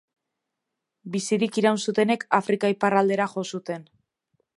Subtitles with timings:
[1.15, 3.87] Bizirik iraun zutenek Afrika iparraldera jo zuten.